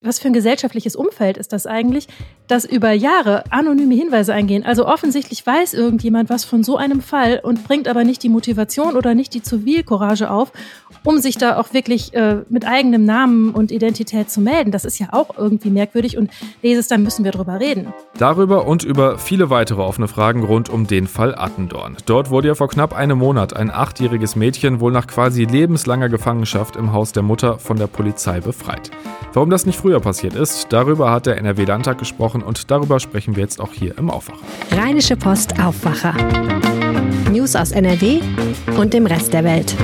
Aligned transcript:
was 0.00 0.20
für 0.20 0.28
ein 0.28 0.32
gesellschaftliches 0.32 0.94
Umfeld 0.94 1.36
ist 1.38 1.52
das 1.52 1.66
eigentlich, 1.66 2.06
dass 2.46 2.64
über 2.64 2.92
Jahre 2.92 3.42
anonyme 3.50 3.96
Hinweise 3.96 4.32
eingehen? 4.32 4.64
Also 4.64 4.86
offensichtlich 4.86 5.44
weiß 5.44 5.74
irgendjemand 5.74 6.30
was 6.30 6.44
von 6.44 6.62
so 6.62 6.76
einem 6.76 7.00
Fall 7.00 7.40
und 7.42 7.64
bringt 7.64 7.88
aber 7.88 8.04
nicht 8.04 8.22
die 8.22 8.28
Motivation 8.28 8.94
oder 8.94 9.16
nicht 9.16 9.34
die 9.34 9.42
Zivilcourage 9.42 10.30
auf, 10.30 10.52
um 11.02 11.18
sich 11.18 11.36
da 11.36 11.56
auch 11.58 11.72
wirklich 11.72 12.14
äh, 12.14 12.42
mit 12.48 12.64
eigenem 12.64 13.04
Namen 13.04 13.50
und 13.50 13.72
Identität 13.72 14.30
zu 14.30 14.40
melden. 14.40 14.70
Das 14.70 14.84
ist 14.84 15.00
ja 15.00 15.08
auch 15.10 15.36
irgendwie 15.36 15.70
merkwürdig 15.70 16.16
und 16.16 16.30
Leses, 16.62 16.86
da 16.86 16.96
müssen 16.96 17.24
wir 17.24 17.32
drüber 17.32 17.58
reden. 17.58 17.92
Darüber 18.18 18.68
und 18.68 18.84
über 18.84 19.18
viele 19.18 19.50
weitere 19.50 19.82
offene 19.82 20.06
Fragen 20.06 20.44
rund 20.44 20.68
um 20.68 20.86
den 20.86 21.08
Fall 21.08 21.34
Attendorn. 21.34 21.96
Dort 22.06 22.30
wurde 22.30 22.48
ja 22.48 22.54
vor 22.54 22.68
knapp 22.68 22.94
einem 22.94 23.18
Monat 23.18 23.56
ein 23.56 23.72
achtjähriges 23.72 24.36
Mädchen 24.36 24.78
wohl 24.78 24.92
nach 24.92 25.08
quasi 25.08 25.44
lebenslanger 25.44 26.08
Gefangenschaft 26.08 26.76
im 26.76 26.92
Haus 26.92 27.10
der 27.10 27.24
Mutter 27.24 27.58
von 27.58 27.78
der 27.78 27.88
Polizei 27.88 28.40
befreit. 28.40 28.92
Warum 29.32 29.50
das 29.50 29.66
nicht 29.66 29.78
früher 29.78 29.87
passiert 30.00 30.34
ist, 30.34 30.66
darüber 30.70 31.10
hat 31.10 31.26
der 31.26 31.38
NRW-Landtag 31.38 31.98
gesprochen 31.98 32.42
und 32.42 32.70
darüber 32.70 33.00
sprechen 33.00 33.34
wir 33.34 33.42
jetzt 33.42 33.60
auch 33.60 33.72
hier 33.72 33.96
im 33.98 34.10
Aufwacher. 34.10 34.44
Rheinische 34.70 35.16
Post 35.16 35.58
Aufwacher. 35.60 36.14
News 37.30 37.56
aus 37.56 37.72
NRW 37.72 38.20
und 38.76 38.92
dem 38.92 39.06
Rest 39.06 39.32
der 39.32 39.44
Welt. 39.44 39.74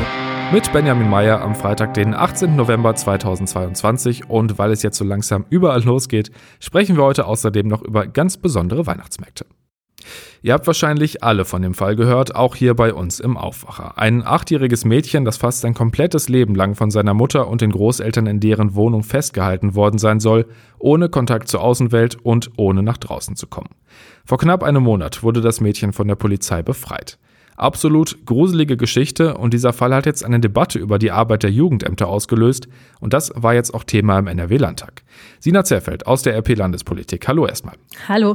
Mit 0.52 0.72
Benjamin 0.72 1.10
Meyer 1.10 1.40
am 1.40 1.54
Freitag, 1.54 1.94
den 1.94 2.14
18. 2.14 2.54
November 2.54 2.94
2022. 2.94 4.28
Und 4.28 4.58
weil 4.58 4.70
es 4.70 4.82
jetzt 4.82 4.98
so 4.98 5.04
langsam 5.04 5.46
überall 5.50 5.82
losgeht, 5.82 6.30
sprechen 6.60 6.96
wir 6.96 7.04
heute 7.04 7.26
außerdem 7.26 7.66
noch 7.66 7.82
über 7.82 8.06
ganz 8.06 8.36
besondere 8.36 8.86
Weihnachtsmärkte. 8.86 9.46
Ihr 10.42 10.52
habt 10.52 10.66
wahrscheinlich 10.66 11.22
alle 11.22 11.44
von 11.44 11.62
dem 11.62 11.74
Fall 11.74 11.96
gehört, 11.96 12.34
auch 12.34 12.54
hier 12.54 12.74
bei 12.74 12.92
uns 12.92 13.20
im 13.20 13.36
Aufwacher. 13.36 13.98
Ein 13.98 14.26
achtjähriges 14.26 14.84
Mädchen, 14.84 15.24
das 15.24 15.36
fast 15.36 15.62
sein 15.62 15.74
komplettes 15.74 16.28
Leben 16.28 16.54
lang 16.54 16.74
von 16.74 16.90
seiner 16.90 17.14
Mutter 17.14 17.48
und 17.48 17.60
den 17.60 17.70
Großeltern 17.70 18.26
in 18.26 18.40
deren 18.40 18.74
Wohnung 18.74 19.02
festgehalten 19.02 19.74
worden 19.74 19.98
sein 19.98 20.20
soll, 20.20 20.46
ohne 20.78 21.08
Kontakt 21.08 21.48
zur 21.48 21.62
Außenwelt 21.62 22.16
und 22.22 22.50
ohne 22.56 22.82
nach 22.82 22.98
draußen 22.98 23.36
zu 23.36 23.46
kommen. 23.46 23.70
Vor 24.24 24.38
knapp 24.38 24.62
einem 24.62 24.82
Monat 24.82 25.22
wurde 25.22 25.40
das 25.40 25.60
Mädchen 25.60 25.92
von 25.92 26.08
der 26.08 26.16
Polizei 26.16 26.62
befreit. 26.62 27.18
Absolut 27.56 28.26
gruselige 28.26 28.76
Geschichte 28.76 29.36
und 29.38 29.54
dieser 29.54 29.72
Fall 29.72 29.94
hat 29.94 30.06
jetzt 30.06 30.24
eine 30.24 30.40
Debatte 30.40 30.78
über 30.78 30.98
die 30.98 31.12
Arbeit 31.12 31.44
der 31.44 31.52
Jugendämter 31.52 32.08
ausgelöst 32.08 32.68
und 33.00 33.12
das 33.12 33.32
war 33.36 33.54
jetzt 33.54 33.72
auch 33.74 33.84
Thema 33.84 34.18
im 34.18 34.26
NRW-Landtag. 34.26 35.04
Sina 35.38 35.64
Zerfeld 35.64 36.06
aus 36.06 36.22
der 36.22 36.36
RP 36.36 36.56
Landespolitik. 36.56 37.28
Hallo 37.28 37.46
erstmal. 37.46 37.76
Hallo. 38.08 38.32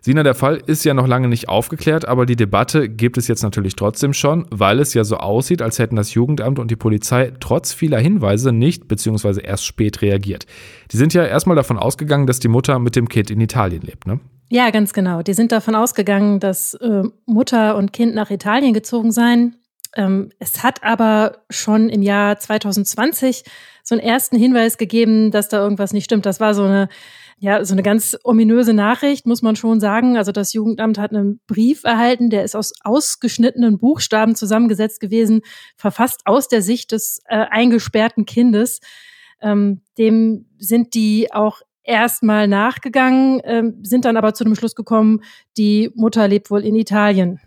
Sina, 0.00 0.22
der 0.22 0.34
Fall 0.34 0.62
ist 0.64 0.84
ja 0.84 0.94
noch 0.94 1.06
lange 1.06 1.28
nicht 1.28 1.48
aufgeklärt, 1.48 2.08
aber 2.08 2.24
die 2.24 2.36
Debatte 2.36 2.88
gibt 2.88 3.18
es 3.18 3.28
jetzt 3.28 3.42
natürlich 3.42 3.76
trotzdem 3.76 4.14
schon, 4.14 4.46
weil 4.50 4.80
es 4.80 4.94
ja 4.94 5.04
so 5.04 5.18
aussieht, 5.18 5.60
als 5.60 5.78
hätten 5.78 5.96
das 5.96 6.14
Jugendamt 6.14 6.58
und 6.58 6.70
die 6.70 6.76
Polizei 6.76 7.32
trotz 7.38 7.72
vieler 7.72 7.98
Hinweise 7.98 8.52
nicht 8.52 8.88
bzw. 8.88 9.42
erst 9.42 9.66
spät 9.66 10.00
reagiert. 10.00 10.46
Die 10.92 10.96
sind 10.96 11.12
ja 11.12 11.24
erstmal 11.24 11.56
davon 11.56 11.78
ausgegangen, 11.78 12.26
dass 12.26 12.40
die 12.40 12.48
Mutter 12.48 12.78
mit 12.78 12.96
dem 12.96 13.08
Kind 13.08 13.30
in 13.30 13.40
Italien 13.40 13.82
lebt, 13.82 14.06
ne? 14.06 14.20
Ja, 14.52 14.70
ganz 14.70 14.92
genau. 14.92 15.22
Die 15.22 15.34
sind 15.34 15.52
davon 15.52 15.76
ausgegangen, 15.76 16.40
dass 16.40 16.74
äh, 16.74 17.04
Mutter 17.24 17.76
und 17.76 17.92
Kind 17.92 18.16
nach 18.16 18.30
Italien 18.30 18.74
gezogen 18.74 19.12
seien. 19.12 19.54
Ähm, 19.94 20.30
es 20.40 20.64
hat 20.64 20.82
aber 20.82 21.38
schon 21.50 21.88
im 21.88 22.02
Jahr 22.02 22.36
2020 22.36 23.44
so 23.84 23.94
einen 23.94 24.02
ersten 24.02 24.36
Hinweis 24.36 24.76
gegeben, 24.76 25.30
dass 25.30 25.48
da 25.48 25.58
irgendwas 25.62 25.92
nicht 25.92 26.04
stimmt. 26.04 26.26
Das 26.26 26.40
war 26.40 26.54
so 26.54 26.64
eine 26.64 26.88
ja, 27.42 27.64
so 27.64 27.72
eine 27.72 27.82
ganz 27.82 28.18
ominöse 28.22 28.74
Nachricht, 28.74 29.24
muss 29.24 29.40
man 29.40 29.56
schon 29.56 29.80
sagen. 29.80 30.18
Also 30.18 30.30
das 30.30 30.52
Jugendamt 30.52 30.98
hat 30.98 31.10
einen 31.14 31.40
Brief 31.46 31.84
erhalten, 31.84 32.28
der 32.28 32.44
ist 32.44 32.54
aus 32.54 32.74
ausgeschnittenen 32.84 33.78
Buchstaben 33.78 34.34
zusammengesetzt 34.34 35.00
gewesen, 35.00 35.40
verfasst 35.74 36.20
aus 36.26 36.48
der 36.48 36.60
Sicht 36.60 36.92
des 36.92 37.20
äh, 37.24 37.46
eingesperrten 37.50 38.26
Kindes. 38.26 38.80
Ähm, 39.40 39.80
dem 39.96 40.50
sind 40.58 40.92
die 40.92 41.32
auch 41.32 41.62
erstmal 41.82 42.46
nachgegangen, 42.48 43.40
äh, 43.40 43.62
sind 43.82 44.04
dann 44.04 44.16
aber 44.16 44.34
zu 44.34 44.44
dem 44.44 44.54
Schluss 44.54 44.74
gekommen, 44.74 45.20
die 45.56 45.90
Mutter 45.94 46.28
lebt 46.28 46.50
wohl 46.50 46.64
in 46.64 46.74
Italien. 46.74 47.40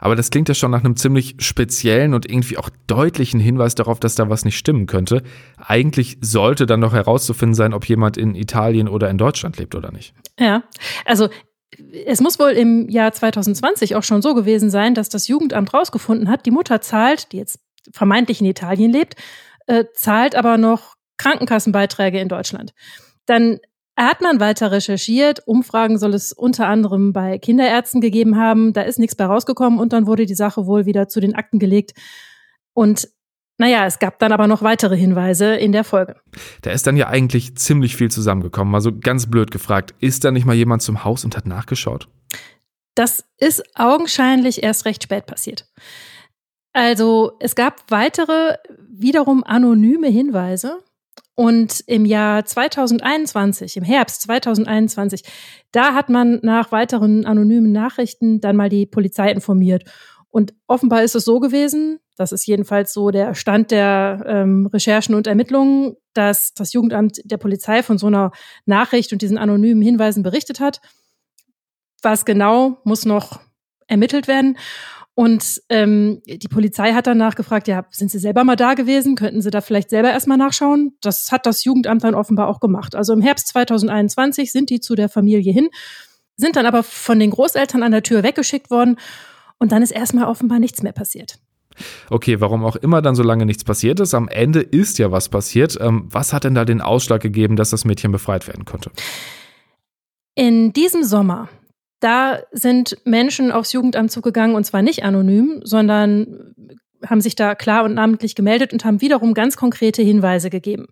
Aber 0.00 0.16
das 0.16 0.30
klingt 0.30 0.48
ja 0.48 0.54
schon 0.54 0.70
nach 0.70 0.84
einem 0.84 0.96
ziemlich 0.96 1.36
speziellen 1.38 2.14
und 2.14 2.28
irgendwie 2.28 2.58
auch 2.58 2.70
deutlichen 2.86 3.40
Hinweis 3.40 3.74
darauf, 3.74 4.00
dass 4.00 4.14
da 4.14 4.28
was 4.28 4.44
nicht 4.44 4.58
stimmen 4.58 4.86
könnte. 4.86 5.22
Eigentlich 5.56 6.18
sollte 6.20 6.66
dann 6.66 6.80
noch 6.80 6.92
herauszufinden 6.92 7.54
sein, 7.54 7.72
ob 7.72 7.88
jemand 7.88 8.16
in 8.16 8.34
Italien 8.34 8.88
oder 8.88 9.10
in 9.10 9.18
Deutschland 9.18 9.58
lebt 9.58 9.74
oder 9.74 9.92
nicht. 9.92 10.14
Ja, 10.38 10.64
also 11.04 11.28
es 12.06 12.20
muss 12.20 12.38
wohl 12.38 12.50
im 12.50 12.88
Jahr 12.88 13.12
2020 13.12 13.96
auch 13.96 14.02
schon 14.02 14.22
so 14.22 14.34
gewesen 14.34 14.70
sein, 14.70 14.94
dass 14.94 15.08
das 15.08 15.28
Jugendamt 15.28 15.74
rausgefunden 15.74 16.28
hat, 16.28 16.46
die 16.46 16.50
Mutter 16.50 16.80
zahlt, 16.80 17.32
die 17.32 17.38
jetzt 17.38 17.58
vermeintlich 17.92 18.40
in 18.40 18.46
Italien 18.46 18.92
lebt, 18.92 19.16
äh, 19.66 19.84
zahlt 19.94 20.36
aber 20.36 20.56
noch 20.56 20.94
Krankenkassenbeiträge 21.16 22.20
in 22.20 22.28
Deutschland. 22.28 22.74
Dann 23.26 23.58
hat 23.96 24.20
man 24.20 24.40
weiter 24.40 24.72
recherchiert. 24.72 25.46
Umfragen 25.46 25.98
soll 25.98 26.14
es 26.14 26.32
unter 26.32 26.66
anderem 26.66 27.12
bei 27.12 27.38
Kinderärzten 27.38 28.00
gegeben 28.00 28.36
haben. 28.36 28.72
Da 28.72 28.82
ist 28.82 28.98
nichts 28.98 29.14
bei 29.14 29.24
rausgekommen 29.24 29.78
und 29.78 29.92
dann 29.92 30.06
wurde 30.06 30.26
die 30.26 30.34
Sache 30.34 30.66
wohl 30.66 30.86
wieder 30.86 31.08
zu 31.08 31.20
den 31.20 31.34
Akten 31.34 31.58
gelegt. 31.58 31.92
Und 32.72 33.08
naja, 33.56 33.86
es 33.86 34.00
gab 34.00 34.18
dann 34.18 34.32
aber 34.32 34.48
noch 34.48 34.62
weitere 34.62 34.96
Hinweise 34.96 35.54
in 35.54 35.70
der 35.70 35.84
Folge. 35.84 36.16
Da 36.62 36.72
ist 36.72 36.86
dann 36.88 36.96
ja 36.96 37.06
eigentlich 37.06 37.56
ziemlich 37.56 37.94
viel 37.94 38.10
zusammengekommen. 38.10 38.74
Also 38.74 38.90
ganz 38.98 39.30
blöd 39.30 39.52
gefragt, 39.52 39.94
ist 40.00 40.24
da 40.24 40.32
nicht 40.32 40.44
mal 40.44 40.56
jemand 40.56 40.82
zum 40.82 41.04
Haus 41.04 41.24
und 41.24 41.36
hat 41.36 41.46
nachgeschaut? 41.46 42.08
Das 42.96 43.24
ist 43.38 43.62
augenscheinlich 43.76 44.62
erst 44.62 44.86
recht 44.86 45.04
spät 45.04 45.26
passiert. 45.26 45.68
Also 46.72 47.36
es 47.38 47.54
gab 47.54 47.88
weitere, 47.90 48.56
wiederum 48.88 49.44
anonyme 49.44 50.08
Hinweise, 50.08 50.80
und 51.34 51.82
im 51.86 52.04
Jahr 52.04 52.44
2021, 52.44 53.76
im 53.76 53.82
Herbst 53.82 54.22
2021, 54.22 55.22
da 55.72 55.94
hat 55.94 56.08
man 56.08 56.38
nach 56.42 56.70
weiteren 56.70 57.26
anonymen 57.26 57.72
Nachrichten 57.72 58.40
dann 58.40 58.56
mal 58.56 58.68
die 58.68 58.86
Polizei 58.86 59.30
informiert. 59.30 59.84
Und 60.30 60.54
offenbar 60.66 61.02
ist 61.02 61.14
es 61.14 61.24
so 61.24 61.40
gewesen, 61.40 62.00
das 62.16 62.32
ist 62.32 62.46
jedenfalls 62.46 62.92
so 62.92 63.10
der 63.10 63.34
Stand 63.34 63.70
der 63.70 64.24
ähm, 64.26 64.66
Recherchen 64.66 65.14
und 65.14 65.26
Ermittlungen, 65.26 65.96
dass 66.12 66.54
das 66.54 66.72
Jugendamt 66.72 67.20
der 67.24 67.38
Polizei 67.38 67.82
von 67.82 67.98
so 67.98 68.06
einer 68.06 68.30
Nachricht 68.66 69.12
und 69.12 69.22
diesen 69.22 69.38
anonymen 69.38 69.82
Hinweisen 69.82 70.22
berichtet 70.22 70.60
hat. 70.60 70.80
Was 72.02 72.24
genau 72.24 72.78
muss 72.84 73.04
noch 73.04 73.40
ermittelt 73.86 74.28
werden. 74.28 74.56
Und 75.16 75.62
ähm, 75.68 76.22
die 76.26 76.48
Polizei 76.48 76.92
hat 76.92 77.06
dann 77.06 77.18
nachgefragt, 77.18 77.68
ja, 77.68 77.86
sind 77.90 78.10
Sie 78.10 78.18
selber 78.18 78.42
mal 78.42 78.56
da 78.56 78.74
gewesen? 78.74 79.14
Könnten 79.14 79.42
Sie 79.42 79.50
da 79.50 79.60
vielleicht 79.60 79.90
selber 79.90 80.10
erstmal 80.10 80.38
nachschauen? 80.38 80.96
Das 81.00 81.30
hat 81.30 81.46
das 81.46 81.64
Jugendamt 81.64 82.02
dann 82.02 82.16
offenbar 82.16 82.48
auch 82.48 82.58
gemacht. 82.58 82.96
Also 82.96 83.12
im 83.12 83.20
Herbst 83.20 83.48
2021 83.48 84.50
sind 84.50 84.70
die 84.70 84.80
zu 84.80 84.96
der 84.96 85.08
Familie 85.08 85.52
hin, 85.52 85.68
sind 86.36 86.56
dann 86.56 86.66
aber 86.66 86.82
von 86.82 87.20
den 87.20 87.30
Großeltern 87.30 87.84
an 87.84 87.92
der 87.92 88.02
Tür 88.02 88.24
weggeschickt 88.24 88.70
worden 88.70 88.96
und 89.58 89.70
dann 89.70 89.82
ist 89.82 89.92
erstmal 89.92 90.24
offenbar 90.24 90.58
nichts 90.58 90.82
mehr 90.82 90.92
passiert. 90.92 91.38
Okay, 92.10 92.40
warum 92.40 92.64
auch 92.64 92.76
immer 92.76 93.02
dann 93.02 93.14
so 93.14 93.22
lange 93.22 93.46
nichts 93.46 93.64
passiert 93.64 94.00
ist, 94.00 94.14
am 94.14 94.28
Ende 94.28 94.60
ist 94.60 94.98
ja 94.98 95.12
was 95.12 95.28
passiert. 95.28 95.78
Ähm, 95.80 96.08
was 96.10 96.32
hat 96.32 96.44
denn 96.44 96.54
da 96.54 96.64
den 96.64 96.80
Ausschlag 96.80 97.20
gegeben, 97.20 97.56
dass 97.56 97.70
das 97.70 97.84
Mädchen 97.84 98.10
befreit 98.10 98.48
werden 98.48 98.64
konnte? 98.64 98.90
In 100.34 100.72
diesem 100.72 101.04
Sommer 101.04 101.48
da 102.04 102.40
sind 102.52 102.98
Menschen 103.04 103.50
aufs 103.50 103.72
Jugendamt 103.72 104.12
zugegangen 104.12 104.54
und 104.54 104.64
zwar 104.64 104.82
nicht 104.82 105.04
anonym, 105.04 105.62
sondern 105.64 106.54
haben 107.06 107.22
sich 107.22 107.34
da 107.34 107.54
klar 107.54 107.84
und 107.84 107.94
namentlich 107.94 108.34
gemeldet 108.34 108.74
und 108.74 108.84
haben 108.84 109.00
wiederum 109.00 109.32
ganz 109.32 109.56
konkrete 109.56 110.02
Hinweise 110.02 110.50
gegeben. 110.50 110.88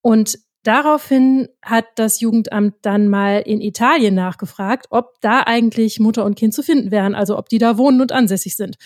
Und 0.00 0.38
daraufhin 0.64 1.48
hat 1.62 1.84
das 1.94 2.20
Jugendamt 2.20 2.74
dann 2.82 3.08
mal 3.08 3.38
in 3.38 3.60
Italien 3.60 4.16
nachgefragt, 4.16 4.86
ob 4.90 5.20
da 5.20 5.44
eigentlich 5.44 6.00
Mutter 6.00 6.24
und 6.24 6.36
Kind 6.36 6.54
zu 6.54 6.64
finden 6.64 6.90
wären, 6.90 7.14
also 7.14 7.38
ob 7.38 7.48
die 7.48 7.58
da 7.58 7.78
wohnen 7.78 8.00
und 8.00 8.10
ansässig 8.10 8.56
sind. 8.56 8.78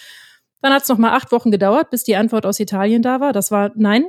Dann 0.61 0.75
hat 0.75 0.83
es 0.83 0.89
noch 0.91 0.99
mal 0.99 1.13
acht 1.13 1.33
Wochen 1.33 1.51
gedauert, 1.51 1.89
bis 1.89 2.05
die 2.05 2.17
Antwort 2.17 2.45
aus 2.45 2.61
Italien 2.61 3.01
da 3.01 3.21
war. 3.21 3.33
Das 3.33 3.51
war 3.51 3.73
nein. 3.77 4.07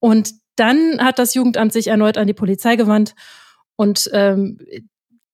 Und 0.00 0.32
dann 0.56 1.02
hat 1.02 1.18
das 1.18 1.32
Jugendamt 1.32 1.72
sich 1.72 1.86
erneut 1.86 2.18
an 2.18 2.26
die 2.26 2.34
Polizei 2.34 2.76
gewandt 2.76 3.14
und 3.76 4.10
ähm, 4.12 4.58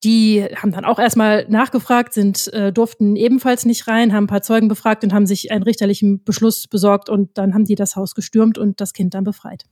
die 0.05 0.45
haben 0.57 0.73
dann 0.73 0.85
auch 0.85 0.99
erstmal 0.99 1.47
nachgefragt, 1.49 2.13
sind, 2.13 2.53
äh, 2.53 2.73
durften 2.73 3.17
ebenfalls 3.17 3.65
nicht 3.65 3.89
rein, 3.89 4.13
haben 4.13 4.25
ein 4.25 4.29
paar 4.29 4.43
Zeugen 4.43 4.69
befragt 4.69 5.05
und 5.05 5.13
haben 5.13 5.27
sich 5.27 5.51
einen 5.51 5.63
richterlichen 5.63 6.23
Beschluss 6.23 6.67
besorgt 6.69 7.09
und 7.09 7.37
dann 7.39 7.55
haben 7.55 7.65
die 7.65 7.75
das 7.75 7.97
Haus 7.97 8.15
gestürmt 8.15 8.59
und 8.59 8.81
das 8.81 8.93
Kind 8.93 9.15
dann 9.15 9.25
befreit. 9.25 9.65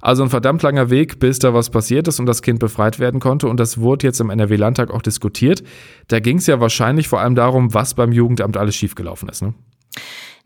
Also 0.00 0.22
ein 0.22 0.30
verdammt 0.30 0.62
langer 0.62 0.88
Weg, 0.88 1.18
bis 1.18 1.38
da 1.38 1.52
was 1.52 1.68
passiert 1.68 2.08
ist 2.08 2.18
und 2.20 2.26
das 2.26 2.40
Kind 2.40 2.58
befreit 2.58 2.98
werden 2.98 3.20
konnte. 3.20 3.48
Und 3.48 3.60
das 3.60 3.78
wurde 3.78 4.06
jetzt 4.06 4.20
im 4.20 4.30
NRW-Landtag 4.30 4.90
auch 4.90 5.02
diskutiert. 5.02 5.62
Da 6.08 6.20
ging 6.20 6.38
es 6.38 6.46
ja 6.46 6.58
wahrscheinlich 6.58 7.06
vor 7.08 7.20
allem 7.20 7.34
darum, 7.34 7.74
was 7.74 7.94
beim 7.94 8.12
Jugendamt 8.12 8.56
alles 8.56 8.76
schiefgelaufen 8.76 9.28
ist. 9.28 9.42
Ne? 9.42 9.52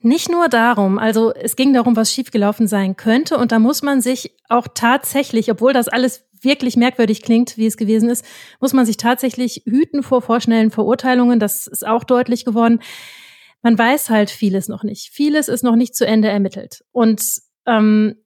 Nicht 0.05 0.31
nur 0.31 0.51
darum, 0.51 0.99
also 0.99 1.33
es 1.33 1.57
ging 1.57 1.73
darum, 1.73 1.97
was 1.97 2.13
schiefgelaufen 2.13 2.69
sein 2.69 2.95
könnte. 2.95 3.39
Und 3.39 3.53
da 3.53 3.59
muss 3.59 3.83
man 3.83 4.03
sich 4.03 4.37
auch 4.51 4.69
tatsächlich, 4.75 5.51
obwohl 5.51 5.73
das 5.73 5.89
alles 5.89 6.27
wirklich 6.43 6.77
merkwürdig 6.77 7.23
klingt, 7.23 7.57
wie 7.57 7.65
es 7.65 7.79
gewesen 7.79 8.11
ist, 8.11 8.23
muss 8.61 8.75
man 8.75 8.85
sich 8.85 8.99
tatsächlich 8.99 9.63
hüten 9.65 10.03
vor 10.03 10.21
vorschnellen 10.21 10.71
Verurteilungen. 10.71 11.41
Das 11.41 11.67
ist 11.67 11.87
auch 11.87 12.05
deutlich 12.05 12.45
geworden. 12.45 12.81
Man 13.63 13.79
weiß 13.79 14.11
halt 14.11 14.29
vieles 14.29 14.69
noch 14.69 14.83
nicht. 14.83 15.09
Vieles 15.11 15.49
ist 15.49 15.65
noch 15.65 15.75
nicht 15.75 15.97
zu 15.97 16.07
Ende 16.07 16.29
ermittelt. 16.29 16.85
Und 16.93 17.23
ähm, 17.65 18.17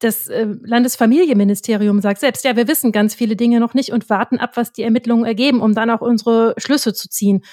das 0.00 0.26
äh, 0.26 0.48
Landesfamilienministerium 0.64 2.00
sagt 2.00 2.18
selbst, 2.18 2.44
ja, 2.44 2.56
wir 2.56 2.66
wissen 2.66 2.90
ganz 2.90 3.14
viele 3.14 3.36
Dinge 3.36 3.60
noch 3.60 3.74
nicht 3.74 3.92
und 3.92 4.10
warten 4.10 4.38
ab, 4.38 4.56
was 4.56 4.72
die 4.72 4.82
Ermittlungen 4.82 5.26
ergeben, 5.26 5.60
um 5.60 5.76
dann 5.76 5.90
auch 5.90 6.00
unsere 6.00 6.54
Schlüsse 6.58 6.92
zu 6.92 7.08
ziehen. 7.08 7.44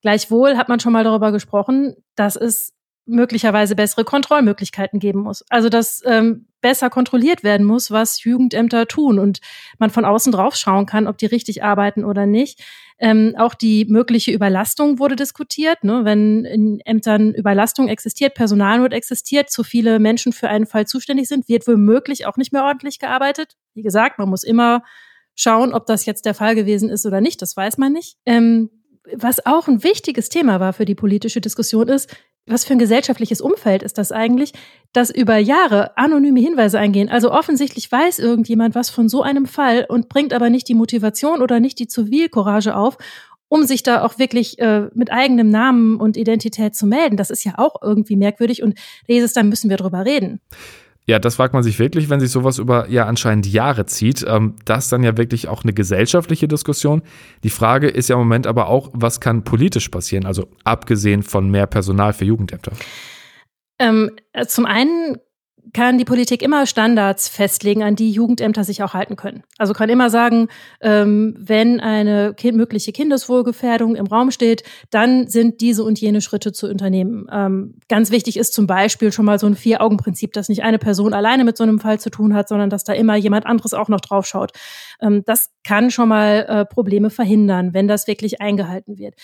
Gleichwohl 0.00 0.56
hat 0.56 0.68
man 0.68 0.78
schon 0.78 0.92
mal 0.92 1.02
darüber 1.02 1.32
gesprochen, 1.32 1.96
dass 2.14 2.36
es 2.36 2.72
möglicherweise 3.10 3.74
bessere 3.74 4.04
Kontrollmöglichkeiten 4.04 5.00
geben 5.00 5.20
muss. 5.20 5.44
Also 5.50 5.68
dass 5.68 6.02
ähm, 6.06 6.46
besser 6.60 6.90
kontrolliert 6.90 7.42
werden 7.42 7.66
muss, 7.66 7.90
was 7.90 8.22
Jugendämter 8.22 8.86
tun 8.86 9.18
und 9.18 9.40
man 9.78 9.90
von 9.90 10.04
außen 10.04 10.32
drauf 10.32 10.56
schauen 10.56 10.86
kann, 10.86 11.06
ob 11.06 11.18
die 11.18 11.26
richtig 11.26 11.62
arbeiten 11.62 12.04
oder 12.04 12.26
nicht. 12.26 12.62
Ähm, 12.98 13.34
auch 13.38 13.54
die 13.54 13.86
mögliche 13.86 14.30
Überlastung 14.30 14.98
wurde 14.98 15.16
diskutiert. 15.16 15.84
Ne? 15.84 16.04
Wenn 16.04 16.44
in 16.44 16.80
Ämtern 16.80 17.34
Überlastung 17.34 17.88
existiert, 17.88 18.34
Personalnot 18.34 18.92
existiert, 18.92 19.50
zu 19.50 19.64
viele 19.64 19.98
Menschen 19.98 20.32
für 20.32 20.48
einen 20.48 20.66
Fall 20.66 20.86
zuständig 20.86 21.28
sind, 21.28 21.48
wird 21.48 21.66
womöglich 21.66 22.26
auch 22.26 22.36
nicht 22.36 22.52
mehr 22.52 22.64
ordentlich 22.64 22.98
gearbeitet. 22.98 23.56
Wie 23.74 23.82
gesagt, 23.82 24.18
man 24.18 24.28
muss 24.28 24.44
immer 24.44 24.82
schauen, 25.34 25.72
ob 25.72 25.86
das 25.86 26.04
jetzt 26.04 26.26
der 26.26 26.34
Fall 26.34 26.54
gewesen 26.54 26.90
ist 26.90 27.06
oder 27.06 27.22
nicht. 27.22 27.40
Das 27.40 27.56
weiß 27.56 27.78
man 27.78 27.92
nicht. 27.94 28.18
Ähm, 28.26 28.68
was 29.14 29.44
auch 29.46 29.66
ein 29.66 29.82
wichtiges 29.82 30.28
Thema 30.28 30.60
war 30.60 30.74
für 30.74 30.84
die 30.84 30.94
politische 30.94 31.40
Diskussion 31.40 31.88
ist, 31.88 32.14
was 32.46 32.64
für 32.64 32.72
ein 32.72 32.78
gesellschaftliches 32.78 33.40
Umfeld 33.40 33.82
ist 33.82 33.98
das 33.98 34.12
eigentlich, 34.12 34.52
dass 34.92 35.10
über 35.10 35.36
Jahre 35.36 35.96
anonyme 35.96 36.40
Hinweise 36.40 36.78
eingehen. 36.78 37.08
Also 37.08 37.32
offensichtlich 37.32 37.90
weiß 37.90 38.18
irgendjemand 38.18 38.74
was 38.74 38.90
von 38.90 39.08
so 39.08 39.22
einem 39.22 39.46
Fall 39.46 39.86
und 39.88 40.08
bringt 40.08 40.32
aber 40.32 40.50
nicht 40.50 40.68
die 40.68 40.74
Motivation 40.74 41.42
oder 41.42 41.60
nicht 41.60 41.78
die 41.78 41.86
Zivilcourage 41.86 42.74
auf, 42.74 42.98
um 43.48 43.64
sich 43.64 43.82
da 43.82 44.04
auch 44.04 44.18
wirklich 44.18 44.58
äh, 44.58 44.88
mit 44.94 45.12
eigenem 45.12 45.50
Namen 45.50 45.96
und 45.96 46.16
Identität 46.16 46.74
zu 46.74 46.86
melden. 46.86 47.16
Das 47.16 47.30
ist 47.30 47.44
ja 47.44 47.54
auch 47.56 47.82
irgendwie 47.82 48.16
merkwürdig 48.16 48.62
und 48.62 48.78
dieses, 49.08 49.32
da 49.32 49.42
müssen 49.42 49.70
wir 49.70 49.76
drüber 49.76 50.04
reden. 50.04 50.40
Ja, 51.10 51.18
das 51.18 51.34
fragt 51.34 51.54
man 51.54 51.64
sich 51.64 51.80
wirklich, 51.80 52.08
wenn 52.08 52.20
sich 52.20 52.30
sowas 52.30 52.58
über 52.58 52.88
ja 52.88 53.06
anscheinend 53.06 53.44
Jahre 53.44 53.84
zieht. 53.84 54.24
Ähm, 54.28 54.54
das 54.64 54.84
ist 54.84 54.92
dann 54.92 55.02
ja 55.02 55.16
wirklich 55.16 55.48
auch 55.48 55.64
eine 55.64 55.72
gesellschaftliche 55.72 56.46
Diskussion. 56.46 57.02
Die 57.42 57.50
Frage 57.50 57.88
ist 57.88 58.08
ja 58.08 58.14
im 58.14 58.20
Moment 58.20 58.46
aber 58.46 58.68
auch, 58.68 58.90
was 58.92 59.18
kann 59.18 59.42
politisch 59.42 59.88
passieren, 59.88 60.24
also 60.24 60.46
abgesehen 60.62 61.24
von 61.24 61.50
mehr 61.50 61.66
Personal 61.66 62.12
für 62.12 62.26
Jugendämter? 62.26 62.70
Ähm, 63.80 64.12
zum 64.46 64.66
einen 64.66 65.16
kann 65.72 65.98
die 65.98 66.04
Politik 66.04 66.42
immer 66.42 66.66
Standards 66.66 67.28
festlegen, 67.28 67.82
an 67.82 67.96
die 67.96 68.10
Jugendämter 68.10 68.64
sich 68.64 68.82
auch 68.82 68.94
halten 68.94 69.16
können. 69.16 69.42
Also 69.58 69.72
kann 69.72 69.88
immer 69.88 70.10
sagen, 70.10 70.48
ähm, 70.80 71.34
wenn 71.38 71.80
eine 71.80 72.34
kind 72.34 72.56
mögliche 72.56 72.92
Kindeswohlgefährdung 72.92 73.96
im 73.96 74.06
Raum 74.06 74.30
steht, 74.30 74.62
dann 74.90 75.28
sind 75.28 75.60
diese 75.60 75.84
und 75.84 76.00
jene 76.00 76.20
Schritte 76.20 76.52
zu 76.52 76.68
unternehmen. 76.68 77.26
Ähm, 77.32 77.74
ganz 77.88 78.10
wichtig 78.10 78.36
ist 78.36 78.52
zum 78.52 78.66
Beispiel 78.66 79.12
schon 79.12 79.24
mal 79.24 79.38
so 79.38 79.46
ein 79.46 79.54
Vier-Augen-Prinzip, 79.54 80.32
dass 80.32 80.48
nicht 80.48 80.62
eine 80.62 80.78
Person 80.78 81.14
alleine 81.14 81.44
mit 81.44 81.56
so 81.56 81.64
einem 81.64 81.78
Fall 81.78 82.00
zu 82.00 82.10
tun 82.10 82.34
hat, 82.34 82.48
sondern 82.48 82.70
dass 82.70 82.84
da 82.84 82.92
immer 82.92 83.16
jemand 83.16 83.46
anderes 83.46 83.74
auch 83.74 83.88
noch 83.88 84.00
drauf 84.00 84.26
schaut. 84.26 84.52
Ähm, 85.00 85.22
das 85.26 85.50
kann 85.64 85.90
schon 85.90 86.08
mal 86.08 86.46
äh, 86.48 86.64
Probleme 86.64 87.10
verhindern, 87.10 87.74
wenn 87.74 87.88
das 87.88 88.06
wirklich 88.06 88.40
eingehalten 88.40 88.98
wird. 88.98 89.14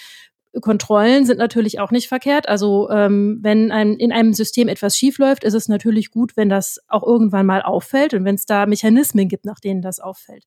Kontrollen 0.61 1.25
sind 1.27 1.39
natürlich 1.39 1.81
auch 1.81 1.91
nicht 1.91 2.09
verkehrt. 2.09 2.49
Also 2.49 2.91
ähm, 2.91 3.39
wenn 3.43 3.71
ein, 3.73 3.95
in 3.95 4.13
einem 4.13 4.33
System 4.33 4.69
etwas 4.69 4.97
schiefläuft, 4.97 5.45
ist 5.45 5.55
es 5.55 5.69
natürlich 5.69 6.11
gut, 6.11 6.37
wenn 6.37 6.49
das 6.49 6.81
auch 6.89 7.03
irgendwann 7.03 7.47
mal 7.47 7.63
auffällt 7.63 8.15
und 8.15 8.25
wenn 8.25 8.35
es 8.35 8.47
da 8.47 8.67
Mechanismen 8.67 9.29
gibt, 9.29 9.45
nach 9.45 9.61
denen 9.61 9.83
das 9.83 10.01
auffällt. 10.01 10.45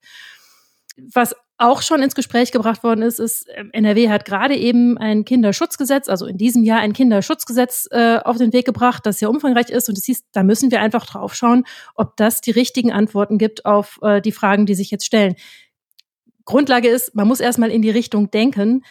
Was 1.14 1.36
auch 1.58 1.82
schon 1.82 2.02
ins 2.02 2.16
Gespräch 2.16 2.52
gebracht 2.52 2.84
worden 2.84 3.02
ist, 3.02 3.20
ist, 3.20 3.48
ähm, 3.54 3.70
NRW 3.74 4.10
hat 4.10 4.26
gerade 4.26 4.56
eben 4.56 4.98
ein 4.98 5.26
Kinderschutzgesetz, 5.26 6.08
also 6.08 6.26
in 6.26 6.38
diesem 6.38 6.64
Jahr 6.64 6.80
ein 6.80 6.94
Kinderschutzgesetz 6.94 7.88
äh, 7.92 8.18
auf 8.24 8.38
den 8.38 8.54
Weg 8.54 8.66
gebracht, 8.66 9.06
das 9.06 9.20
sehr 9.20 9.30
umfangreich 9.30 9.70
ist. 9.70 9.90
Und 9.90 9.98
es 9.98 10.06
hieß, 10.06 10.24
da 10.32 10.44
müssen 10.44 10.72
wir 10.72 10.82
einfach 10.82 11.06
drauf 11.06 11.36
schauen, 11.36 11.66
ob 11.96 12.16
das 12.16 12.42
die 12.42 12.52
richtigen 12.52 12.92
Antworten 12.92 13.38
gibt 13.38 13.66
auf 13.66 14.00
äh, 14.02 14.22
die 14.22 14.32
Fragen, 14.32 14.66
die 14.66 14.76
sich 14.76 14.90
jetzt 14.90 15.06
stellen. 15.06 15.36
Grundlage 16.46 16.88
ist, 16.88 17.14
man 17.14 17.28
muss 17.28 17.42
erstmal 17.42 17.72
in 17.72 17.82
die 17.82 17.92
Richtung 17.92 18.32
denken, 18.32 18.84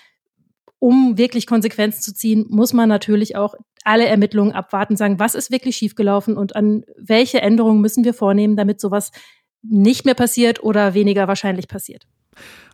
um 0.79 1.19
wirklich 1.19 1.47
Konsequenzen 1.47 2.03
zu 2.03 2.15
ziehen, 2.15 2.47
muss 2.49 2.73
man 2.73 2.89
natürlich 2.89 3.37
auch 3.37 3.55
alle 3.85 4.07
Ermittlungen 4.07 4.53
abwarten, 4.53 4.97
sagen, 4.97 5.19
was 5.19 5.35
ist 5.35 5.51
wirklich 5.51 5.77
schiefgelaufen 5.77 6.37
und 6.37 6.57
an 6.57 6.85
welche 6.97 7.41
Änderungen 7.41 7.81
müssen 7.81 8.05
wir 8.05 8.15
vornehmen, 8.15 8.57
damit 8.57 8.81
sowas 8.81 9.13
nicht 9.63 10.05
mehr 10.05 10.15
passiert 10.15 10.63
oder 10.63 10.95
weniger 10.95 11.27
wahrscheinlich 11.29 11.69
passiert. 11.69 12.07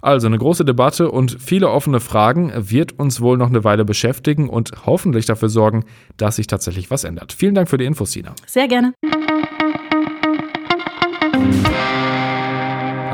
Also 0.02 0.26
eine 0.26 0.36
große 0.36 0.66
Debatte 0.66 1.10
und 1.10 1.38
viele 1.40 1.70
offene 1.70 1.98
Fragen 1.98 2.52
wird 2.54 2.98
uns 2.98 3.22
wohl 3.22 3.38
noch 3.38 3.48
eine 3.48 3.64
Weile 3.64 3.86
beschäftigen 3.86 4.50
und 4.50 4.72
hoffentlich 4.84 5.24
dafür 5.24 5.48
sorgen, 5.48 5.84
dass 6.18 6.36
sich 6.36 6.46
tatsächlich 6.46 6.90
was 6.90 7.04
ändert. 7.04 7.32
Vielen 7.32 7.54
Dank 7.54 7.70
für 7.70 7.78
die 7.78 7.86
Infos, 7.86 8.12
Sina. 8.12 8.34
Sehr 8.46 8.68
gerne. 8.68 8.92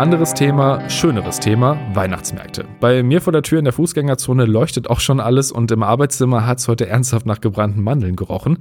Anderes 0.00 0.32
Thema, 0.32 0.88
schöneres 0.88 1.41
Thema, 1.41 1.79
Weihnachtsmärkte. 1.93 2.64
Bei 2.81 3.02
mir 3.02 3.20
vor 3.20 3.35
der 3.35 3.43
Tür 3.43 3.58
in 3.58 3.67
der 3.67 3.75
Fußgängerzone 3.75 4.47
leuchtet 4.47 4.88
auch 4.88 4.99
schon 4.99 5.20
alles 5.20 5.52
und 5.52 5.70
im 5.73 5.82
Arbeitszimmer 5.82 6.47
hat 6.47 6.58
es 6.58 6.69
heute 6.69 6.87
ernsthaft 6.87 7.26
nach 7.26 7.43
gebrannten 7.43 7.82
Mandeln 7.82 8.17
gerochen. 8.17 8.61